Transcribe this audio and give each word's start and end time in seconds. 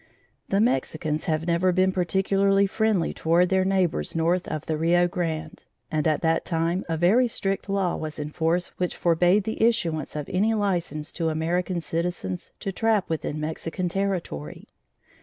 The 0.49 0.59
Mexicans 0.59 1.25
have 1.25 1.45
never 1.45 1.71
been 1.71 1.91
particularly 1.91 2.65
friendly 2.65 3.13
toward 3.13 3.49
their 3.49 3.63
neighbors 3.63 4.15
north 4.15 4.47
of 4.47 4.65
the 4.65 4.75
Rio 4.75 5.07
Grande, 5.07 5.63
and 5.91 6.07
at 6.07 6.21
that 6.23 6.43
time 6.43 6.83
a 6.89 6.97
very 6.97 7.27
strict 7.27 7.69
law 7.69 7.95
was 7.97 8.17
in 8.17 8.31
force 8.31 8.69
which 8.79 8.95
forbade 8.97 9.43
the 9.43 9.61
issuance 9.61 10.15
of 10.15 10.27
any 10.33 10.55
license 10.55 11.13
to 11.13 11.29
American 11.29 11.81
citizens 11.81 12.49
to 12.61 12.71
trap 12.71 13.11
within 13.11 13.39
Mexican 13.39 13.89
territory. 13.89 14.67